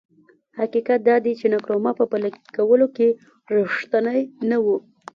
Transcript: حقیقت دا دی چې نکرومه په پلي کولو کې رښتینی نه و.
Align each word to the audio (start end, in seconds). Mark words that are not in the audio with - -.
حقیقت 0.59 0.99
دا 1.09 1.15
دی 1.25 1.33
چې 1.39 1.45
نکرومه 1.55 1.91
په 1.99 2.03
پلي 2.11 2.31
کولو 2.55 2.87
کې 2.95 3.07
رښتینی 3.55 4.21
نه 4.49 4.57
و. 4.63 4.65